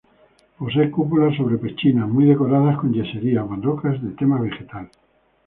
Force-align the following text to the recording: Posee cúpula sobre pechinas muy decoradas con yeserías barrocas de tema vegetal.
Posee 0.57 0.89
cúpula 0.97 1.27
sobre 1.37 1.59
pechinas 1.59 2.09
muy 2.09 2.25
decoradas 2.25 2.75
con 2.79 2.91
yeserías 2.95 3.47
barrocas 3.51 4.01
de 4.01 4.09
tema 4.19 4.41
vegetal. 4.41 4.89